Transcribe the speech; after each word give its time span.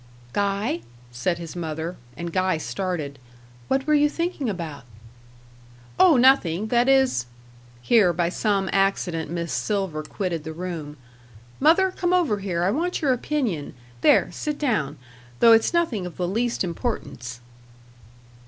"Guy," 0.33 0.81
said 1.11 1.37
his 1.37 1.55
mother 1.55 1.95
(and 2.17 2.33
Guy 2.33 2.57
started), 2.57 3.19
"what 3.67 3.85
were 3.85 3.93
you 3.93 4.09
thinking 4.09 4.49
about?" 4.49 4.83
"Oh, 5.99 6.17
nothing; 6.17 6.69
that 6.69 6.89
is" 6.89 7.27
here, 7.83 8.11
by 8.11 8.27
some 8.29 8.67
accident, 8.73 9.29
Miss 9.29 9.53
Silver 9.53 10.01
quitted 10.01 10.43
the 10.43 10.53
room. 10.53 10.97
"Mother, 11.59 11.91
come 11.91 12.13
over 12.13 12.39
here, 12.39 12.63
I 12.63 12.71
want 12.71 13.03
your 13.03 13.13
opinion. 13.13 13.75
There, 14.01 14.31
sit 14.31 14.57
down 14.57 14.97
though 15.39 15.51
it's 15.51 15.71
nothing 15.71 16.07
of 16.07 16.17
the 16.17 16.27
least 16.27 16.63
importance." 16.63 17.39